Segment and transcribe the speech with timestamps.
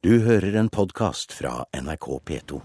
[0.00, 2.58] Du hører en podkast fra NRK P2.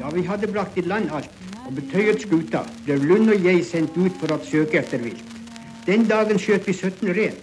[0.00, 1.30] Da vi hadde brakt i land alt
[1.62, 5.22] og betøyet skuta, ble Lund og jeg sendt ut for å søke etter vilt.
[5.86, 7.38] Den dagen skjøt vi 17 ren,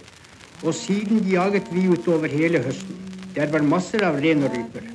[0.60, 3.00] og siden jaget vi utover hele høsten.
[3.32, 4.92] Der var masser av ren og ryper.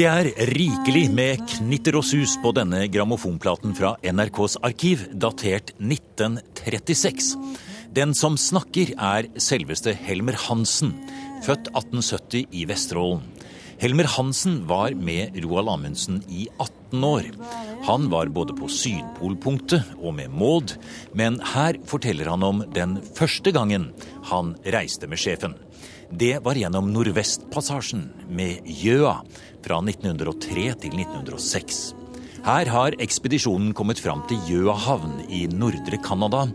[0.00, 7.34] Det er rikelig med knitter og sus på denne grammofonplaten fra NRKs arkiv, datert 1936.
[7.92, 10.94] Den som snakker, er selveste Helmer Hansen,
[11.44, 13.20] født 1870 i Vesterålen.
[13.80, 17.28] Helmer Hansen var med Roald Amundsen i 18 år.
[17.86, 20.74] Han var både på Sydpolpunktet og med Maud,
[21.16, 23.86] men her forteller han om den første gangen
[24.28, 25.56] han reiste med sjefen.
[26.12, 29.16] Det var gjennom Nordvestpassasjen med Gjøa
[29.64, 31.80] fra 1903 til 1906.
[32.40, 36.46] Her har ekspedisjonen kommet fram til Gjøa havn i nordre Canada,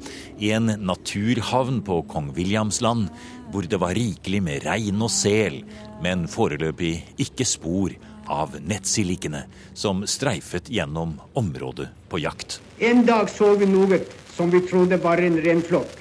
[0.41, 3.11] en naturhavn på Kong Williams land,
[3.55, 5.61] hvor det var rikelig med rein og sel,
[6.03, 7.93] men foreløpig ikke spor
[8.27, 9.45] av nettsillikene
[9.77, 12.59] som streifet gjennom området på jakt.
[12.83, 14.01] En dag så vi noe
[14.35, 15.93] som vi trodde var en renflokk.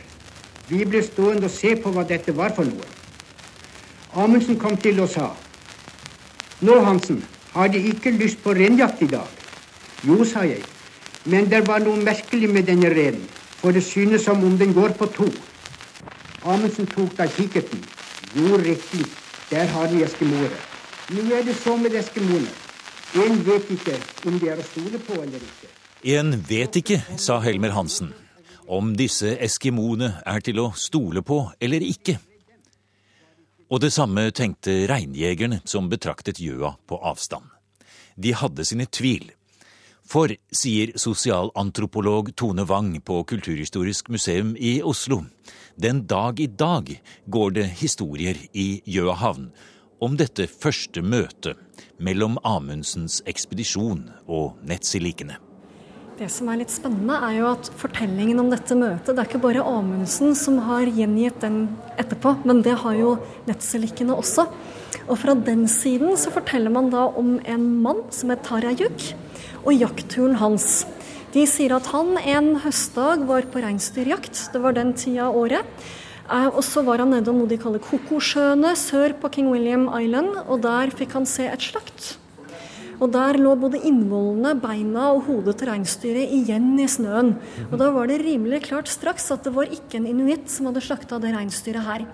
[0.67, 2.91] Vi ble stående og se på hva dette var for noe.
[4.19, 5.31] Amundsen kom til og sa
[6.65, 7.23] Nå, Hansen,
[7.55, 9.31] har De ikke lyst på renjakt i dag?
[10.03, 10.63] Jo, sa jeg,
[11.31, 13.27] men det var noe merkelig med denne reinen,
[13.61, 15.29] for det synes som om den går på to.
[16.45, 17.81] Amundsen tok da kikkerten.
[18.37, 19.07] Jo, riktig,
[19.51, 20.59] der har vi eskimoere.
[21.17, 22.51] Nå er det så med eskimoene.
[23.15, 23.95] En vet ikke
[24.29, 25.71] om de er å stole på eller ikke.
[26.15, 28.11] En vet ikke, sa Helmer Hansen,
[28.69, 32.19] om disse eskimoene er til å stole på eller ikke.
[33.73, 37.49] Og det samme tenkte reinjegerne som betraktet gjøa på avstand.
[38.21, 39.31] De hadde sine tvil.
[40.05, 45.23] For, sier sosialantropolog Tone Wang på Kulturhistorisk museum i Oslo,
[45.81, 46.91] den dag i dag
[47.27, 49.49] går det historier i Gjøahavn
[50.05, 51.57] om dette første møtet
[51.97, 55.41] mellom Amundsens ekspedisjon og nettsilikene.
[56.21, 59.43] Det som er litt spennende, er jo at fortellingen om dette møtet Det er ikke
[59.43, 61.65] bare Amundsen som har gjengitt den
[61.97, 63.17] etterpå, men det har jo
[63.49, 64.47] nettselikkene også.
[65.09, 69.15] Og fra den siden så forteller man da om en mann som het Tarajuk,
[69.65, 70.85] og jaktturen hans.
[71.35, 74.49] De sier at han en høstdag var på reinsdyrjakt.
[74.55, 75.87] Det var den tida av året.
[76.31, 79.89] Eh, og så var han nede om noe de kaller Kokosjøene sør på King William
[79.93, 82.15] Island, og der fikk han se et slakt.
[83.05, 87.35] Og der lå både innvollene, beina og hodet til reinsdyret igjen i snøen.
[87.67, 90.81] Og da var det rimelig klart straks at det var ikke en inuitt som hadde
[90.87, 92.07] slakta det reinsdyret her.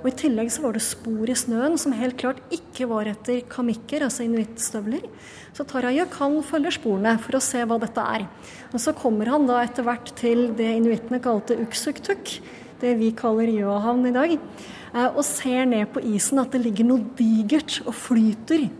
[0.00, 3.42] Og i tillegg så var det spor i snøen som helt klart ikke var etter
[3.50, 5.04] kamikker, altså inuittstøvler.
[5.52, 8.24] Så Tarajøk han følger sporene for å se hva dette er.
[8.72, 12.38] Og så kommer han da etter hvert til det inuittene kalte uksuktuk,
[12.80, 16.88] det vi kaller Gjøahavn i dag, eh, og ser ned på isen at det ligger
[16.88, 18.70] noe digert og flyter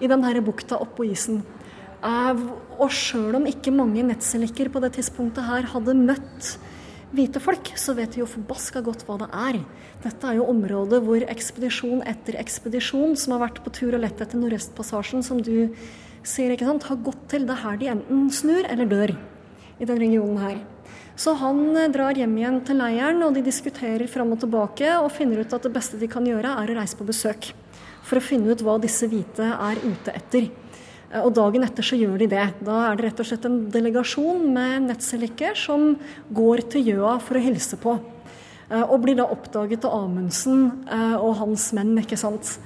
[0.00, 1.42] i denne bukta oppå isen.
[2.06, 6.56] Og sjøl om ikke mange nettselikker på det tidspunktet her hadde møtt
[7.16, 9.60] hvite folk, så vet de jo forbaska godt hva det er.
[10.04, 14.20] Dette er jo området hvor ekspedisjon etter ekspedisjon som har vært på tur og lett
[14.20, 15.72] etter Nordøstpassasjen, som du
[16.26, 17.46] sier, ikke sant, har gått til.
[17.46, 20.58] Det er her de enten snur eller dør i den regionen her.
[21.16, 25.12] Så han eh, drar hjem igjen til leiren, og de diskuterer fram og tilbake og
[25.14, 27.54] finner ut at det beste de kan gjøre, er å reise på besøk.
[28.06, 30.48] For å finne ut hva disse hvite er ute etter.
[31.10, 32.48] Eh, og dagen etter så gjør de det.
[32.66, 35.94] Da er det rett og slett en delegasjon med nettselikker som
[36.34, 37.98] går til Gjøa for å hilse på.
[38.70, 40.68] Eh, og blir da oppdaget av Amundsen
[41.20, 42.56] og hans menn, ikke sant.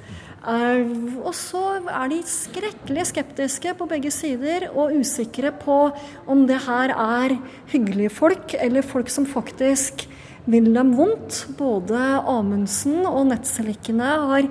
[0.40, 5.76] Og så er de skrekkelig skeptiske på begge sider og usikre på
[6.24, 7.34] om det her er
[7.68, 10.06] hyggelige folk, eller folk som faktisk
[10.48, 11.42] vil dem vondt.
[11.58, 14.48] Både Amundsen og nettselikkene har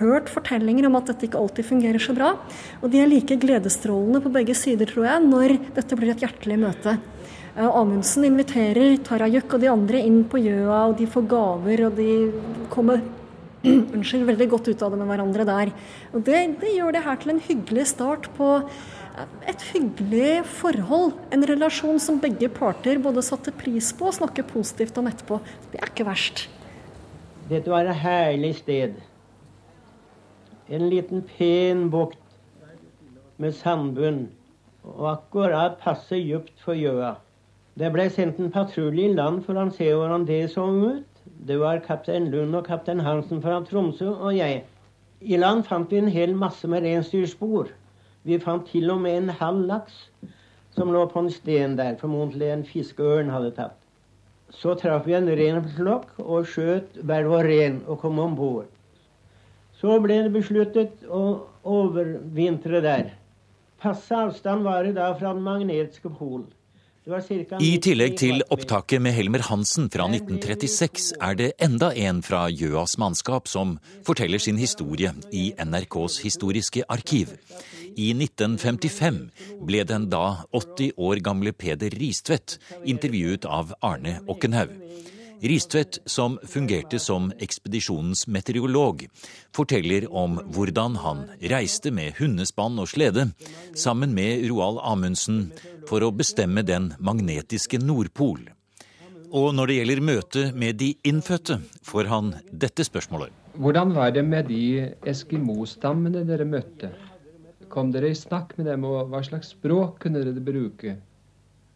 [0.00, 2.34] hørt fortellinger om at dette ikke alltid fungerer så bra.
[2.80, 6.58] Og de er like gledesstrålende på begge sider, tror jeg, når dette blir et hjertelig
[6.64, 6.98] møte.
[7.60, 12.12] Amundsen inviterer Tarajuk og de andre inn på Gjøa, og de får gaver, og de
[12.72, 13.02] kommer
[13.64, 15.72] unnskyld, veldig godt ut av det med hverandre der.
[16.14, 21.12] Og det, det, gjør det her til en hyggelig start på eh, et hyggelig forhold.
[21.34, 25.42] En relasjon som begge parter både satte pris på og snakker positivt om etterpå.
[25.74, 26.46] Det er ikke verst.
[27.50, 28.94] Dette var et herlig sted.
[30.70, 32.18] En liten, pen bukt
[33.42, 34.28] med sandbunn.
[34.86, 37.16] Og akkurat passe dypt for gjøa.
[37.80, 41.06] Det ble sendt en patrulje i land for å se hvordan det så ut.
[41.48, 44.62] Det var kaptein Lund og kaptein Hansen fra Tromsø og jeg.
[45.20, 47.72] I land fant vi en hel masse med reinsdyrspor.
[48.22, 50.04] Vi fant til og med en halv laks
[50.76, 53.76] som lå på en sten der, formodentlig en fiskeørn hadde tatt.
[54.50, 58.66] så traff vi en renflokk og skjøt hver vår ren og kom om bord.
[59.80, 61.24] Så ble det besluttet å
[61.64, 63.14] overvintre der.
[63.80, 66.48] Passe avstand var det da fra den magnetiske polen.
[67.64, 72.98] I tillegg til opptaket med Helmer Hansen fra 1936 er det enda en fra Gjøas
[73.00, 77.32] mannskap som forteller sin historie i NRKs historiske arkiv.
[77.96, 79.22] I 1955
[79.64, 84.76] ble den da 80 år gamle Peder Ristvedt intervjuet av Arne Okkenhaug.
[85.40, 89.06] Ristvedt, som fungerte som ekspedisjonens meteorolog,
[89.56, 93.30] forteller om hvordan han reiste med hundespann og slede
[93.72, 95.46] sammen med Roald Amundsen
[95.88, 98.50] for å bestemme den magnetiske Nordpol.
[99.32, 103.32] Og når det gjelder møtet med de innfødte, får han dette spørsmålet.
[103.56, 106.92] Hvordan var det med de Eskimo-stammene dere møtte?
[107.70, 110.98] Kom dere i snakk med dem, og hva slags språk kunne dere bruke?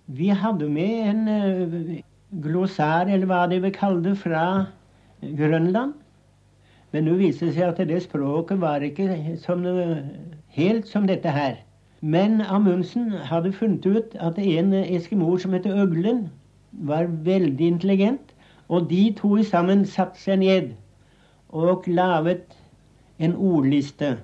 [0.05, 2.03] Vi hadde med en
[2.43, 4.65] glossær, eller hva de vil kalle det, fra
[5.23, 5.93] Grønland.
[6.93, 9.65] Men nå viser det seg at det språket var ikke som,
[10.55, 11.57] helt som dette her.
[12.01, 16.29] Men Amundsen hadde funnet ut at en eskimor som heter Øglen,
[16.73, 18.35] var veldig intelligent.
[18.69, 20.71] Og de to sammen satte seg ned
[21.49, 22.57] og laget
[23.19, 24.17] en ordliste.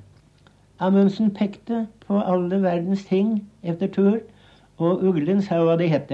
[0.81, 4.19] Amundsen pekte på alle verdens ting etter tur,
[4.79, 6.13] og Uglen sa hva det het.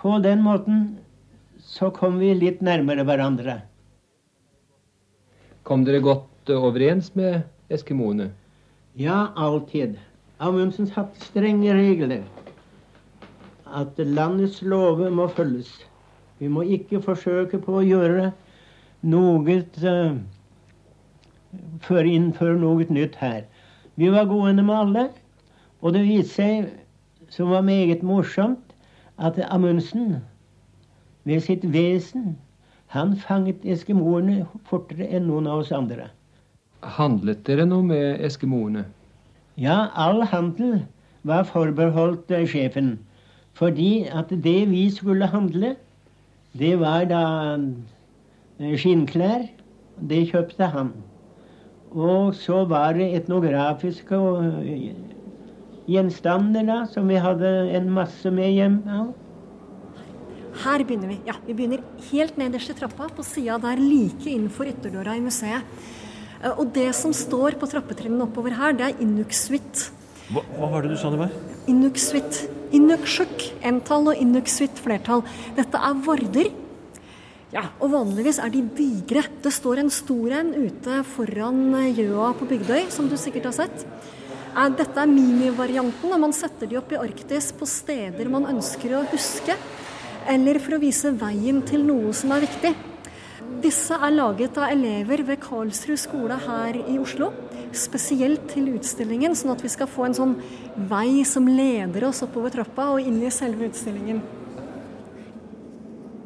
[0.00, 0.98] På den måten
[1.60, 3.58] så kom vi litt nærmere hverandre.
[5.68, 8.30] Kom dere godt overens med eskimoene?
[8.96, 9.98] Ja, alltid.
[10.40, 12.24] Amundsen satte strenge regler.
[13.68, 15.68] At landets lover må følges.
[16.40, 18.30] Vi må ikke forsøke på å gjøre
[19.04, 20.16] noe uh,
[21.84, 23.44] før innføre noe nytt her.
[24.00, 25.06] Vi var gode med alle,
[25.84, 26.72] og det viste seg,
[27.28, 28.69] som var meget morsomt,
[29.20, 30.16] at Amundsen
[31.24, 32.38] ved sitt vesen
[32.90, 36.08] han fanget eskimoene fortere enn noen av oss andre.
[36.96, 38.86] Handlet dere noe med eskimoene?
[39.60, 40.80] Ja, all handel
[41.28, 42.96] var forbeholdt uh, sjefen.
[43.54, 45.74] Fordi at det vi skulle handle,
[46.58, 47.22] det var da
[47.60, 49.46] uh, skinnklær.
[50.10, 50.94] Det kjøpte han.
[51.92, 54.64] Og så var det etnografiske uh,
[55.88, 58.80] gjenstander da, som vi hadde en masse med hjem.
[58.86, 59.06] Ja.
[60.60, 61.20] Her begynner vi.
[61.28, 65.62] Ja, Vi begynner helt nederst i trappa, på sida der like innenfor ytterdøra i museet.
[66.42, 69.90] Eh, og det som står på trappetrinnene oppover her, det er Inuksvit.
[70.30, 71.36] Hva, hva var det du sa det var?
[71.70, 72.44] Inuksvit.
[72.76, 75.24] Inuksjuk entall og Inuksvit flertall.
[75.56, 76.50] Dette er vorder.
[77.50, 79.24] Ja, og vanligvis er de digre.
[79.42, 81.64] Det står en stor en ute foran
[81.96, 83.86] Gjøa på Bygdøy, som du sikkert har sett.
[84.50, 89.04] Dette er minivarianten, og man setter de opp i Arktis på steder man ønsker å
[89.12, 89.54] huske,
[90.28, 92.72] eller for å vise veien til noe som er viktig.
[93.62, 97.30] Disse er laget av elever ved Karlsrud skole her i Oslo.
[97.76, 100.36] Spesielt til utstillingen, sånn at vi skal få en sånn
[100.90, 104.22] vei som leder oss oppover trappa og inn i selve utstillingen.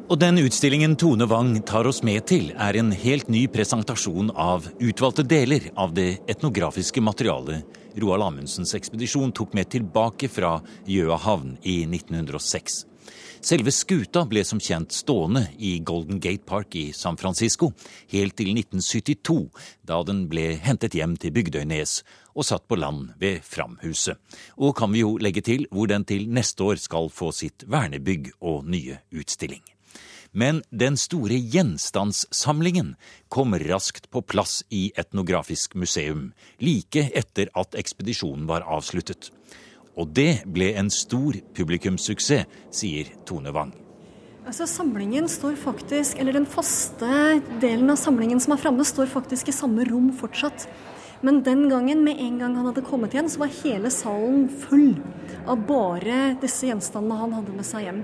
[0.05, 4.67] Og den utstillingen Tone Wang tar oss med til, er en helt ny presentasjon av
[4.77, 11.55] utvalgte deler av det etnografiske materialet Roald Amundsens ekspedisjon tok med tilbake fra Gjøa havn
[11.65, 12.83] i 1906.
[13.45, 17.71] Selve skuta ble som kjent stående i Golden Gate Park i San Francisco
[18.13, 19.39] helt til 1972,
[19.89, 21.99] da den ble hentet hjem til Bygdøynes
[22.35, 24.21] og satt på land ved Framhuset.
[24.61, 28.35] Og kan vi jo legge til hvor den til neste år skal få sitt vernebygg
[28.41, 29.65] og nye utstilling.
[30.35, 32.95] Men den store gjenstandssamlingen
[33.31, 39.31] kom raskt på plass i Etnografisk museum, like etter at ekspedisjonen var avsluttet.
[39.95, 43.71] Og det ble en stor publikumssuksess, sier Tone Wang.
[44.45, 49.49] Altså samlingen står faktisk, eller Den faste delen av samlingen som er framme, står faktisk
[49.49, 50.67] i samme rom fortsatt.
[51.21, 54.95] Men den gangen, med en gang han hadde kommet igjen, så var hele salen full
[55.45, 58.01] av bare disse gjenstandene han hadde med seg hjem.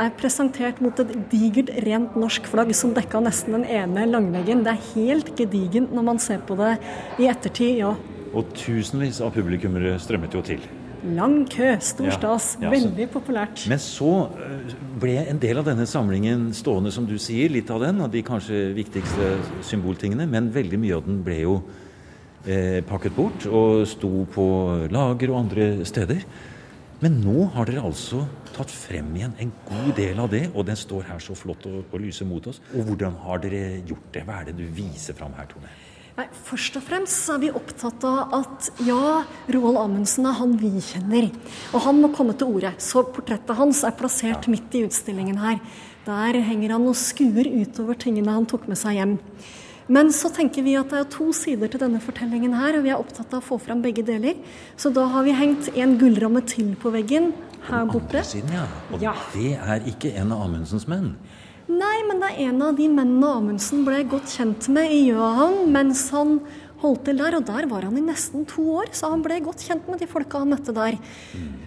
[0.00, 4.64] Er presentert mot et digert, rent norsk flagg som dekka nesten den ene langveggen.
[4.66, 6.76] Det er helt gedigent når man ser på det
[7.22, 7.94] i ettertid, ja.
[8.34, 10.64] Og tusenvis av publikummere strømmet jo til.
[11.04, 12.54] Lang kø, stor stas.
[12.56, 13.66] Ja, ja, Veldig populært.
[13.68, 17.52] Men så eh, ble en del av denne samlingen stående, som du sier.
[17.52, 19.34] Litt av den, av de kanskje viktigste
[19.68, 20.24] symboltingene.
[20.30, 21.58] Men veldig mye av den ble jo
[22.46, 24.46] eh, pakket bort og sto på
[24.92, 26.24] lager og andre steder.
[27.02, 28.22] Men nå har dere altså
[28.54, 31.82] tatt frem igjen en god del av det, og den står her så flott og,
[31.90, 32.62] og lyser mot oss.
[32.72, 34.22] Og hvordan har dere gjort det?
[34.24, 35.72] Hva er det du viser fram her, Tone?
[36.14, 40.70] Nei, Først og fremst er vi opptatt av at ja, Roald Amundsen er han vi
[40.78, 41.26] kjenner.
[41.74, 42.70] Og han må komme til orde.
[42.78, 45.58] Så portrettet hans er plassert midt i utstillingen her.
[46.06, 49.18] Der henger han og skuer utover tingene han tok med seg hjem.
[49.88, 52.92] Men så tenker vi at det er to sider til denne fortellingen her, og vi
[52.94, 54.38] er opptatt av å få fram begge deler.
[54.80, 57.32] Så da har vi hengt en gullramme til på veggen
[57.68, 58.22] her borte.
[58.24, 58.66] Siden, ja.
[58.92, 59.12] Og Ja.
[59.34, 61.14] det er ikke en av Amundsens menn.
[61.68, 65.70] Nei, men det er en av de mennene Amundsen ble godt kjent med i Gjøhavn,
[65.72, 66.40] mens han
[66.82, 69.64] holdt til der, og der var han i nesten to år, så han ble godt
[69.64, 70.98] kjent med de folka han møtte der.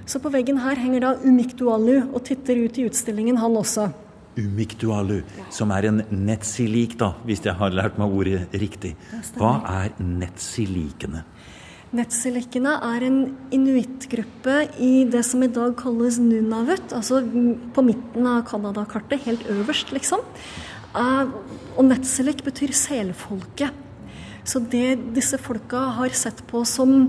[0.05, 3.91] Så på veggen her henger da Umikdualu og titter ut i utstillingen, han også.
[4.37, 5.21] Umikdualu,
[5.53, 8.95] som er en netsilik, da, hvis jeg har lært meg ordet riktig.
[9.37, 11.23] Hva er netsilikene?
[11.97, 13.19] Netsilikene er en
[13.55, 19.93] inuittgruppe i det som i dag kalles Nunavut, altså på midten av Canada-kartet, helt øverst,
[19.95, 20.25] liksom.
[20.93, 21.35] Eh,
[21.77, 23.85] Og netsilik betyr selfolket.
[24.47, 27.03] Så det disse folka har sett på som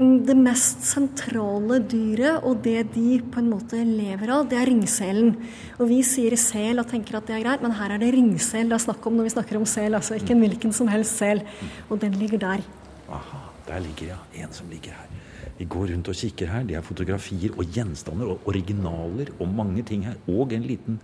[0.00, 5.34] det mest sentrale dyret, og det de på en måte lever av, det er ringselen.
[5.76, 8.70] Og vi sier sel og tenker at det er greit, men her er det ringsel
[8.70, 11.20] det er snakk om når vi snakker om sel, altså ikke en hvilken som helst
[11.20, 11.42] sel.
[11.90, 12.64] Og den ligger der.
[13.12, 15.16] Aha, der ligger ja, en som ligger her.
[15.58, 16.64] Vi går rundt og kikker her.
[16.64, 20.16] Det er fotografier og gjenstander og originaler og mange ting her.
[20.32, 21.00] Og en liten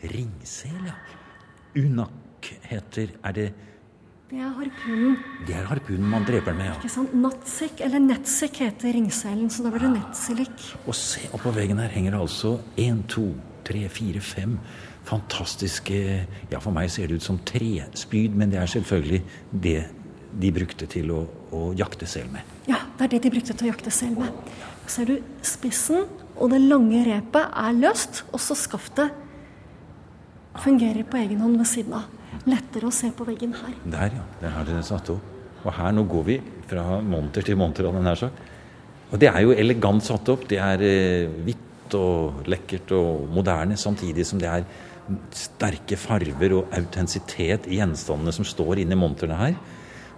[0.00, 0.96] ringsel, ja.
[1.76, 3.52] Unak heter Er det
[4.30, 5.16] Det er harpunen.
[5.42, 6.74] Det er harpunen man dreper den med, ja.
[6.78, 7.14] Ikke sant?
[7.18, 10.66] Natsik, eller netsik heter ringselen, så da blir det netsilik.
[10.84, 13.24] Og se, oppå veggen her henger det altså én, to,
[13.66, 14.54] tre, fire, fem
[15.08, 15.98] fantastiske
[16.52, 19.20] Ja, for meg ser det ut som trespyd, men det er selvfølgelig
[19.66, 19.80] det
[20.38, 22.46] de brukte til å, å jakte sel med.
[22.70, 24.54] Ja, det er det de brukte til å jakte sel med.
[24.86, 26.06] Ser du, spissen
[26.36, 29.10] og det lange repet er løst, og så skaftet
[30.62, 32.19] fungerer på egen hånd ved siden av.
[32.48, 33.74] Lettere å se på veggen her.
[33.84, 34.26] Der, ja.
[34.40, 35.36] Der har dere satt opp.
[35.60, 36.38] Og her, nå går vi
[36.70, 38.46] fra monter til monter, hadde jeg nær.
[39.10, 40.46] Og det er jo elegant satt opp.
[40.48, 44.64] Det er eh, hvitt og lekkert og moderne, samtidig som det er
[45.34, 49.56] sterke farver og autentisitet i gjenstandene som står inni monterne her.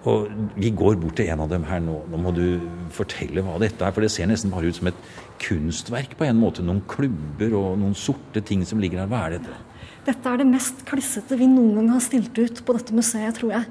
[0.09, 2.01] Og vi går bort til en av dem her nå.
[2.11, 2.59] Nå må du
[2.95, 5.05] fortelle hva dette er, for det ser nesten bare ut som et
[5.43, 6.65] kunstverk på en måte.
[6.67, 9.13] Noen klubber og noen sorte ting som ligger her.
[9.13, 9.61] Hva er dette?
[10.09, 13.55] Dette er det mest klissete vi noen gang har stilt ut på dette museet, tror
[13.55, 13.71] jeg.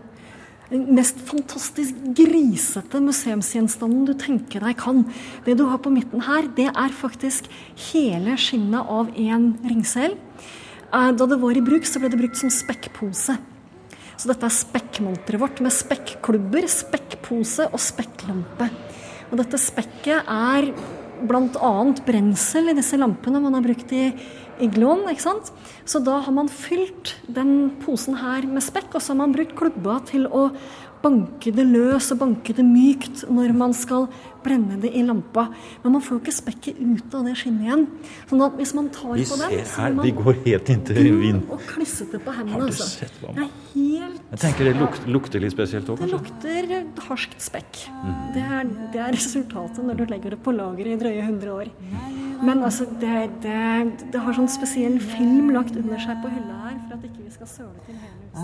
[0.71, 5.03] Den mest fantastisk grisete museumsgjenstanden du tenker deg kan.
[5.43, 7.49] Det du har på midten her, det er faktisk
[7.91, 10.15] hele skinnet av en ringsel.
[10.15, 13.35] Eh, Da det var i bruk, så ble det brukt som spekkpose.
[14.21, 18.67] Så dette er spekkmonteret vårt med spekklubber, spekkpose og spekklampe.
[19.31, 20.67] Og dette spekket er
[21.25, 21.71] bl.a.
[22.05, 24.11] brensel i disse lampene man har brukt i
[24.61, 25.07] igloen.
[25.09, 25.49] ikke sant?
[25.89, 29.57] Så da har man fylt den posen her med spekk, og så har man brukt
[29.57, 30.51] klubba til å
[31.01, 34.07] banke det løs og banke det mykt når man skal
[34.41, 35.47] brenne det i lampa.
[35.83, 37.83] Men man får jo ikke spekket ut av det skinnet igjen.
[38.29, 40.71] Sånn at hvis man tar Vi på den, ser så her, man vi går helt
[40.73, 41.21] inntil vinden.
[41.21, 41.43] vind.
[41.51, 42.53] og klissete på hendene.
[42.55, 42.87] Har du altså.
[42.89, 46.85] sett hva- Det er helt Jeg tenker det luk, lukter litt spesielt òg, det lukter
[47.07, 47.85] harskt spekk.
[48.33, 51.67] Det, er, det er resultatet når du legger det på lager i drøye 100 år.
[52.41, 53.57] Men altså, det, det,
[54.13, 57.31] det har sånn spesiell film lagt under seg på hylla her for at ikke vi
[57.33, 58.37] skal søle til hele huset.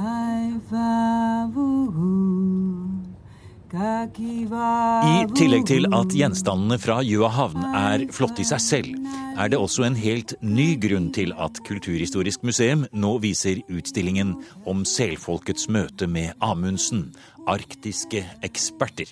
[3.67, 8.93] I tillegg til at gjenstandene fra Gjøa havn er flotte i seg selv,
[9.35, 14.85] er det også en helt ny grunn til at Kulturhistorisk museum nå viser utstillingen om
[14.87, 17.09] selfolkets møte med Amundsen,
[17.43, 19.11] arktiske eksperter.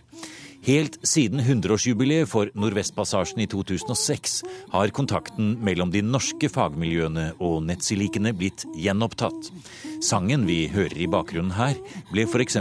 [0.65, 4.39] Helt siden 100-årsjubileet for Nordvestpassasjen i 2006
[4.71, 9.51] har kontakten mellom de norske fagmiljøene og nettsilikene blitt gjenopptatt.
[10.01, 11.77] Sangen vi hører i bakgrunnen her,
[12.09, 12.57] ble f.eks.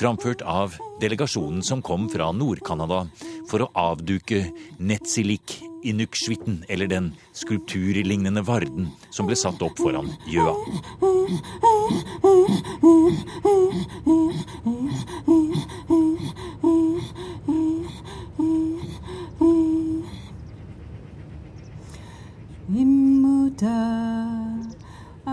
[0.00, 3.04] framført av delegasjonen som kom fra Nord-Canada
[3.50, 4.46] for å avduke
[4.80, 10.56] Netsilik Inuksvitten, eller den skulpturlignende varden som ble satt opp foran Gjøa.
[23.62, 25.28] Ay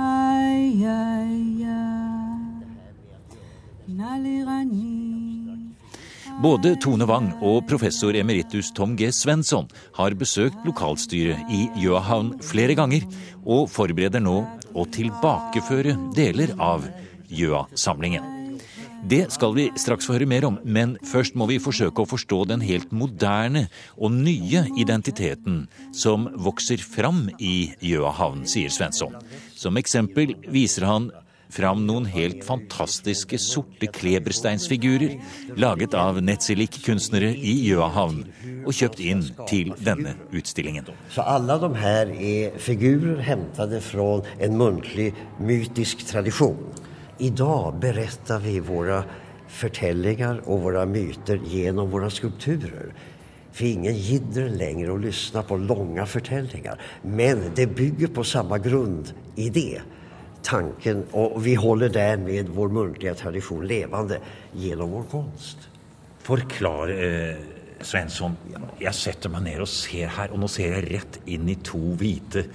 [0.87, 2.03] ay ay
[6.41, 9.11] Både Tone Wang og professor emeritus Tom G.
[9.11, 13.05] Svensson har besøkt lokalstyret i Gjøahavn flere ganger,
[13.45, 14.41] og forbereder nå
[14.73, 16.87] å tilbakeføre deler av
[17.29, 18.32] Gjøa-samlingen.
[19.03, 22.37] Det skal vi straks få høre mer om, men først må vi forsøke å forstå
[22.53, 23.65] den helt moderne
[23.97, 29.17] og nye identiteten som vokser fram i Gjøahavn, sier Svensson.
[29.59, 31.09] Som eksempel viser han
[31.53, 35.17] fram noen helt fantastiske sorte klebersteinsfigurer
[35.59, 38.23] laget av Netzilik-kunstnere i Gjøahavn
[38.63, 40.87] og kjøpt inn til denne utstillingen.
[41.13, 45.11] Så alle de her er figurer hentet fra en muntlig,
[45.43, 46.57] mytisk tradisjon.
[47.23, 48.97] I dag beretter vi våre
[49.47, 52.89] fortellinger og våre myter gjennom våre skulpturer.
[53.53, 56.81] For ingen gidder lenger å lyssna på lange fortellinger.
[57.07, 59.79] Men det bygger på samme grundidé.
[60.43, 64.19] Tanken, og vi holder dermed vår muntlige tradisjon levende
[64.59, 65.69] gjennom vår kunst.
[66.27, 67.52] Forklar, eh,
[67.87, 68.35] Svensson.
[68.81, 71.93] Jeg setter meg ned og ser her, og nå ser jeg rett inn i to
[71.99, 72.45] hvite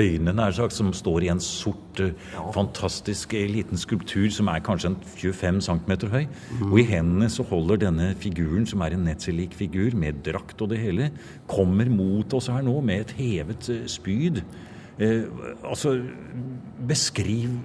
[0.00, 2.42] øyne nær sagt, som står i en sort, ja.
[2.54, 6.24] fantastisk eh, liten skulptur som er kanskje en 25 cm høy.
[6.26, 6.70] Mm.
[6.70, 10.72] Og i hendene så holder denne figuren, som er en Netzelik figur med drakt og
[10.72, 11.10] det hele,
[11.50, 14.42] kommer mot oss her nå med et hevet eh, spyd.
[14.98, 15.24] Eh,
[15.64, 15.98] altså,
[16.88, 17.56] beskriv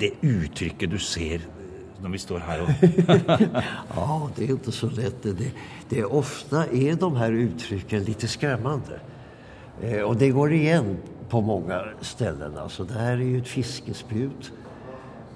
[0.00, 1.44] det uttrykket du ser
[2.02, 2.70] når vi står her og
[3.96, 5.22] Ja, det er ikke så lett.
[5.22, 5.52] Det,
[5.90, 8.98] det ofte er de her uttrykkene litt skremmende.
[9.82, 10.96] Eh, og det går igjen
[11.32, 12.50] på mange steder.
[12.60, 14.50] Altså, det her er jo et fiskespyd.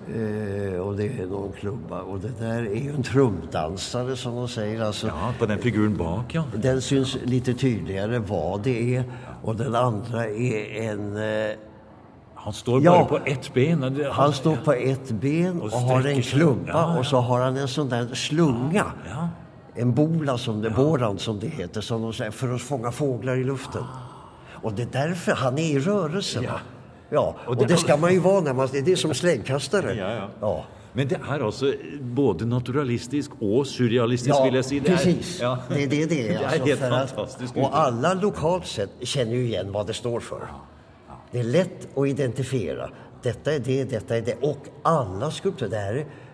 [0.07, 2.05] Eh, og det er noen klubber.
[2.07, 4.83] Og det der er jo en trumdansere, som de sier.
[4.87, 6.45] Altså, Ja, på den figuren bak, ja.
[6.53, 9.09] Den syns litt tydeligere hva det er.
[9.43, 11.57] Og den andre er en eh,
[12.47, 12.93] Han står Ja.
[12.95, 13.83] bare på ett ben.
[13.83, 16.99] Han, Han står på ett ben Og og har en klubba, Ja, ja.
[16.99, 18.85] og så har han en sånn der slunga.
[19.07, 19.29] Ja.
[19.77, 23.37] En bola, som det, boran som det heter, som de sier, for å fånga fugler
[23.43, 23.83] i luften.
[24.63, 26.43] Og det er derfor han er i rørelse.
[27.13, 29.95] Ja, Og det, det- ska man jo være når man, det är som slengkastere.
[29.97, 30.29] Ja, ja.
[30.41, 30.63] ja.
[30.95, 31.75] Men det er altså
[32.17, 34.79] både naturalistisk og surrealistisk, vil jeg si.
[34.81, 35.57] Det er- ja.
[35.69, 36.39] Det er det det är.
[36.39, 37.57] Det er helt fantastisk.
[37.57, 40.49] At, og alle lokalt sett kjenner jo igjen hva det står för.
[41.33, 42.89] Det er lett å identifiera.
[43.23, 44.39] Dette er det, dette er det.
[44.47, 45.75] Og alle skulpturer.
[45.77, 46.27] Er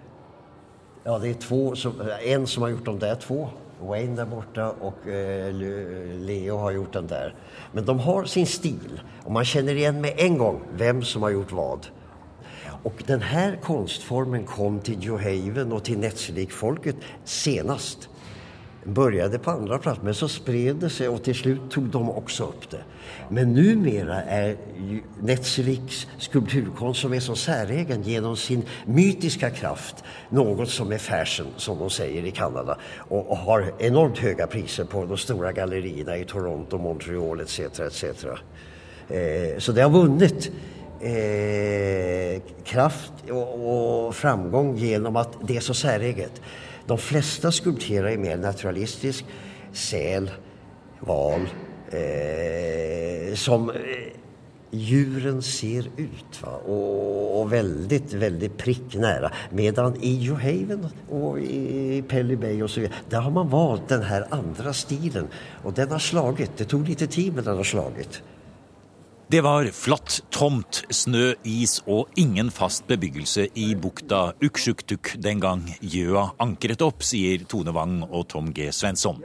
[1.02, 3.40] ja, det er to som, en som har gjort de der to.
[3.82, 5.48] Wayne der borte og eh,
[6.22, 7.32] Leo har gjort den der.
[7.72, 9.00] Men de har sin stil.
[9.24, 11.90] og man kjenner igjen med en gang vem som har gjort vad.
[12.86, 18.08] Og denne kunstformen kom til New Haven til till Netzelik-folket senast.
[18.84, 22.44] Började på andra plats, men så spred det sig och till slut tog de också
[22.44, 22.84] upp det.
[23.28, 24.56] Men numera är
[25.20, 31.78] Netzeviks skulpturkonst som är så säregen genom sin mytiska kraft något som är fashion, som
[31.78, 36.78] de säger i Kanada och har enormt höga priser på de stora gallerierna i Toronto,
[36.78, 37.60] Montreal etc.
[37.60, 38.04] etc.
[39.08, 40.50] Eh, så det har vunnit
[41.00, 46.40] eh, kraft och, och framgång genom att det är så säreget.
[46.86, 49.24] De flesta skulpterar i mer naturalistisk.
[49.72, 50.30] Säl,
[51.00, 51.48] val,
[51.90, 54.12] eh, som eh,
[54.72, 56.40] djuren ser ut.
[56.42, 56.56] Va?
[56.66, 59.30] Og, og veldig, väldigt pricknära.
[59.50, 64.72] Medan i Johaven Haven och i Pelly Bay vidare, där har man valgt her andre
[64.74, 65.28] stilen.
[65.64, 66.50] Og den har slaget.
[66.56, 68.22] Det tog lite tid men den har slagit.
[69.32, 75.62] Det var flatt, tomt, snø, is og ingen fast bebyggelse i bukta Uksjuktuk den gang
[75.80, 78.68] gjøa ankret opp, sier Tone Wang og Tom G.
[78.76, 79.22] Svensson.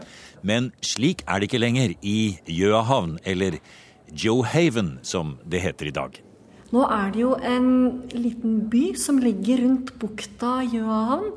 [0.47, 3.59] Men slik er det ikke lenger i Gjøahavn, eller
[4.07, 6.15] Joe Haven som det heter i dag.
[6.71, 7.69] Nå er det jo en
[8.15, 11.33] liten by som ligger rundt bukta Gjøahavn.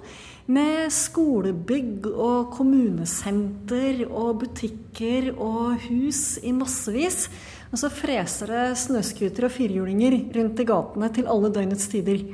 [0.50, 7.28] Med skolebygg og kommunesenter og butikker og hus i massevis.
[7.70, 12.24] Og så freser det snøscootere og firhjulinger rundt i gatene til alle døgnets tider.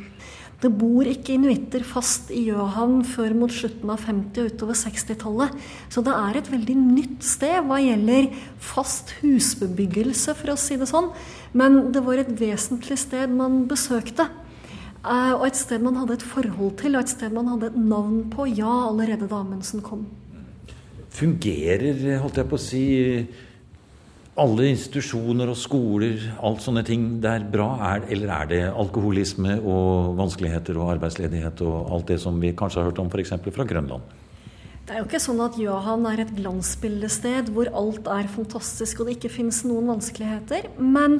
[0.56, 5.58] Det bor ikke inuitter fast i Gjøhavn før mot slutten av 50- og utover 60-tallet.
[5.92, 8.30] Så det er et veldig nytt sted hva gjelder
[8.64, 11.10] fast husbebyggelse, for å si det sånn.
[11.52, 14.30] Men det var et vesentlig sted man besøkte.
[15.04, 17.76] Eh, Og et sted man hadde et forhold til, og et sted man hadde et
[17.76, 20.06] navn på, ja, allerede da Amundsen kom.
[21.12, 22.86] Fungerer, holdt jeg på å si,
[24.36, 27.70] alle institusjoner og skoler, alt sånne ting der bra?
[27.94, 32.82] Er, eller er det alkoholisme og vanskeligheter og arbeidsledighet og alt det som vi kanskje
[32.82, 33.32] har hørt om f.eks.
[33.48, 34.14] fra Grønland?
[34.86, 39.08] Det er jo ikke sånn at Johan er et glansbildested hvor alt er fantastisk og
[39.08, 40.68] det ikke finnes noen vanskeligheter.
[40.78, 41.18] Men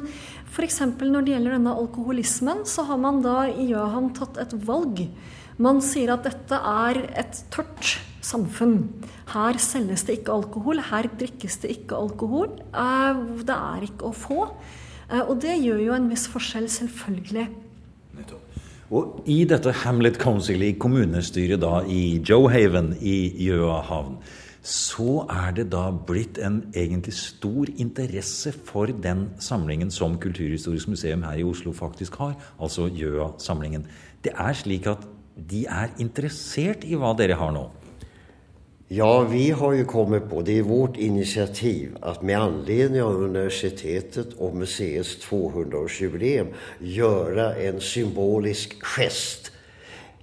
[0.53, 0.79] f.eks.
[1.01, 5.03] når det gjelder denne alkoholismen, så har man da i Johan tatt et valg.
[5.57, 8.83] Man sier at dette er et tørt samfunn.
[9.31, 12.51] Her selges det ikke alkohol, her drikkes det ikke alkohol.
[12.73, 14.49] Eh, Det er ikke å få.
[15.09, 17.47] Eh, Og det gjør jo en viss forskjell, selvfølgelig.
[18.89, 24.17] Og i dette Hamlet Council, i kommunestyret da i Joe Haven i Gjøahavn,
[24.63, 31.23] så er det da blitt en egentlig stor interesse for den samlingen som Kulturhistorisk museum
[31.23, 33.85] her i Oslo faktisk har, altså Gjøa-samlingen.
[34.23, 35.03] Det er slik at
[35.37, 37.67] de er interessert i hva dere har nå?
[38.89, 44.37] Ja, vi har jo kommet på, det er vårt initiativ, at med anledning av universitetet
[44.39, 49.51] og museets 200-årsjubileum gjøre en symbolisk gest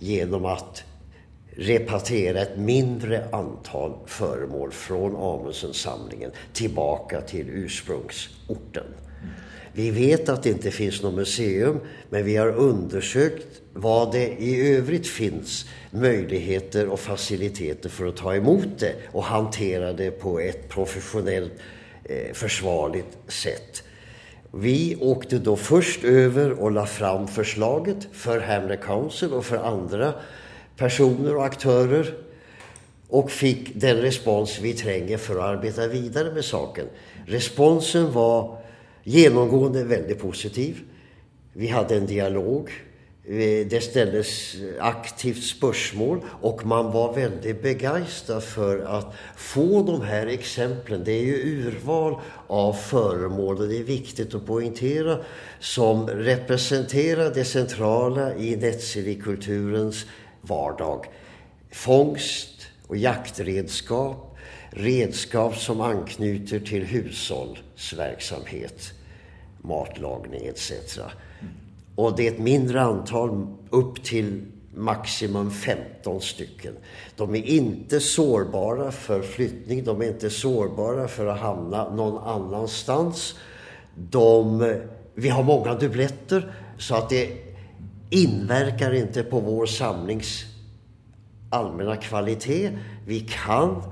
[0.00, 0.56] gjennom å
[1.60, 8.96] repartere et mindre antall föremål fra Amundsen-samlingen tilbake til ursprungsorten.
[9.76, 14.76] Vi vet att det inte finns något museum, men vi har undersökt vad det i
[14.76, 20.68] övrigt finns möjligheter och faciliteter för att ta emot det och hantera det på ett
[20.68, 21.52] professionellt
[22.04, 23.82] eh, försvarligt sätt.
[24.52, 30.14] Vi åkte då först över och la fram förslaget för Hamner Council och för andra
[30.76, 32.14] personer och aktörer
[33.08, 36.86] och fick den respons vi trenger för att arbeta vidare med saken.
[37.26, 38.63] Responsen var
[39.04, 40.82] genomgående veldig positiv.
[41.54, 42.72] Vi hadde en dialog.
[43.24, 44.30] Det stilles
[44.84, 48.98] aktivt spørsmål, og man var veldig begeistra for å
[49.40, 51.06] få de her eksemplene.
[51.06, 52.18] Det er jo urval
[52.52, 55.16] av föremål og det er viktig å poengtere,
[55.56, 60.04] som representerer det centrala i Netzili-kulturens
[60.44, 61.08] vardag.
[61.72, 64.33] Fångst og jaktredskap,
[64.74, 68.92] redskap som anknyter til hushållsverksamhet,
[69.62, 71.00] matlagning etc.
[71.96, 76.74] Og det er et mindre antall, opp til maximum 15 stycken.
[77.16, 83.34] De er ikke sårbare for flytning, de er ikke sårbare for å hamna noen annanstans.
[83.94, 84.70] De,
[85.14, 87.24] vi har mange dubletter, så at det
[88.14, 90.54] inverkar ikke på vår samlings
[91.54, 92.72] allmänna kvalitet.
[93.06, 93.82] Vi kan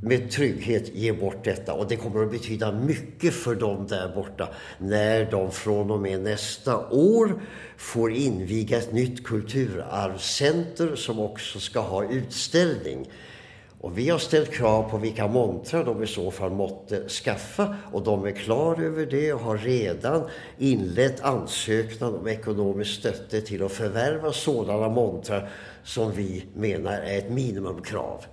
[0.00, 4.48] med trygghet ge bort detta och det kommer att betyda mycket för dem där borta
[4.78, 7.40] när de från och med nästa år
[7.76, 13.10] får inviga ett nytt kulturarvscenter som också ska ha utställning.
[13.80, 18.02] Och vi har ställt krav på vilka montrar de i så fall måtte skaffa och
[18.02, 20.28] de är klar över det och har redan
[20.58, 25.50] inlett ansökan om ekonomisk stötte till att förvärva sådana montrar
[25.84, 28.24] som vi menar är ett minimumkrav.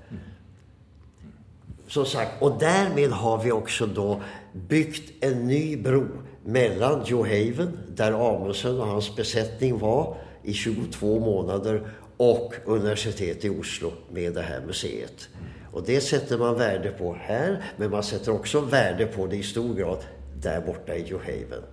[1.88, 4.22] Som sagt, och därmed har vi också då
[4.54, 6.08] byggt en ny bro
[6.46, 13.92] mellan Johaven, där Amundsen och hans besättning var i 22 månader, och universitetet i Oslo
[14.12, 15.30] med det här museet.
[15.72, 19.44] Och det sätter man värde på här, men man sätter också värde på det i
[19.44, 19.98] stor grad
[20.42, 21.64] där borta i Johaven.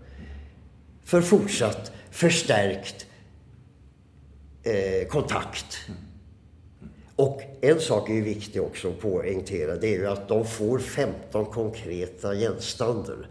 [1.05, 3.07] För fortsatt förstärkt
[4.63, 5.79] eh, kontakt.
[7.21, 11.47] Och en sak är viktig också att poängtera, det är ju att de får 15
[11.47, 13.29] konkreta gjenstander.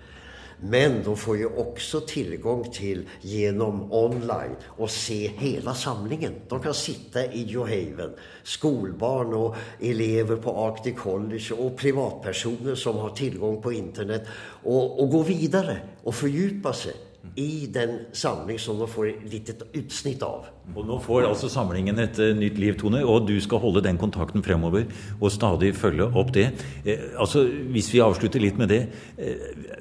[0.62, 6.34] Men de får ju också tillgång till genom online och se hela samlingen.
[6.48, 13.10] De kan sitta i Johaven, skolbarn och elever på Arctic College och privatpersoner som har
[13.10, 14.28] tillgång på internet
[14.64, 16.94] och, och gå vidare och fördjupa sig
[17.40, 20.48] i den samling som nå får litt et utsnitt av.
[20.74, 24.00] Og Nå får altså samlingen et uh, nytt liv, Tone, og du skal holde den
[24.02, 24.88] kontakten fremover
[25.20, 26.50] og stadig følge opp det.
[26.86, 28.82] Eh, altså, Hvis vi avslutter litt med det,
[29.18, 29.78] eh,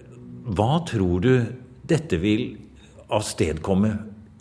[0.48, 1.32] hva tror du
[1.88, 2.56] dette vil
[3.12, 3.94] avstedkomme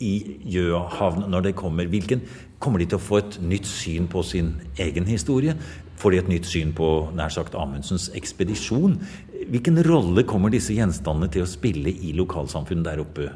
[0.04, 0.14] i
[0.54, 1.88] Gjøahavn når det kommer?
[1.90, 2.22] Hvilken,
[2.58, 5.56] kommer de til å få et nytt syn på sin egen historie?
[5.98, 9.00] Får de et nytt syn på nær sagt Amundsens ekspedisjon?
[9.48, 13.30] Hvilken rolle kommer disse gjenstandene til å spille i lokalsamfunnet der oppe?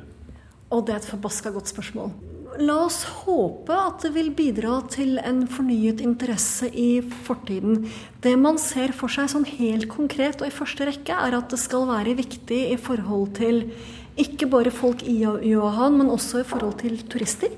[0.73, 2.13] Og det er et forbaska godt spørsmål.
[2.61, 7.87] La oss håpe at det vil bidra til en fornyet interesse i fortiden.
[8.21, 11.61] Det man ser for seg sånn helt konkret og i første rekke, er at det
[11.63, 13.65] skal være viktig i forhold til
[14.21, 17.57] ikke bare folk i Johan, men også i forhold til turister.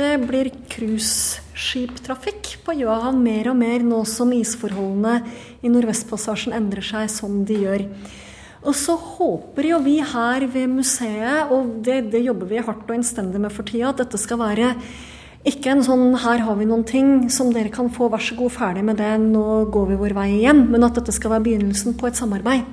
[0.00, 5.18] Det blir cruiseskiptrafikk på Johan mer og mer nå som isforholdene
[5.60, 7.84] i Nordvestpassasjen endrer seg som de gjør.
[8.64, 12.96] Og så håper jo vi her ved museet, og det, det jobber vi hardt og
[12.96, 14.70] innstendig med for tida, at dette skal være
[15.44, 18.52] ikke en sånn 'her har vi noen ting som dere kan få, vær så god,
[18.56, 21.92] ferdig med det, nå går vi vår vei igjen', men at dette skal være begynnelsen
[22.00, 22.64] på et samarbeid.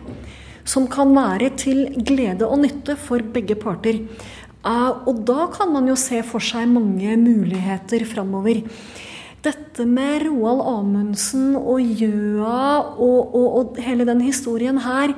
[0.63, 3.99] Som kan være til glede og nytte for begge parter.
[4.65, 8.63] Og da kan man jo se for seg mange muligheter framover.
[9.45, 15.13] Dette med Roald Amundsen og Gjøa og, og, og hele den historien her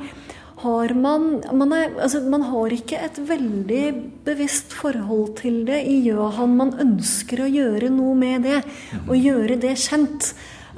[0.59, 3.83] har man man, er, altså man, har ikke et veldig
[4.27, 6.57] bevisst forhold til det i Gjøahan.
[6.59, 8.59] Man ønsker å gjøre noe med det,
[9.05, 10.33] og gjøre det kjent.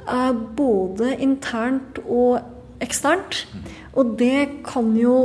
[0.06, 2.40] eh, både internt og
[2.82, 3.44] eksternt.
[3.94, 5.16] Og det kan jo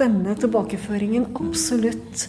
[0.00, 2.28] denne tilbakeføringen absolutt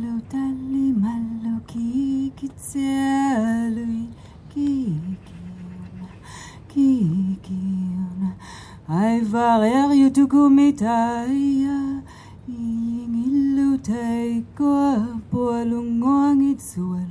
[0.31, 4.03] tali mallo ki ki tsalui
[4.51, 4.69] ki
[5.27, 5.39] ki
[6.71, 6.89] ki
[7.45, 7.61] ki
[10.01, 11.79] you to go mitaya
[12.47, 14.07] ingilu te
[14.57, 14.75] ko
[15.31, 17.10] polungong itsuel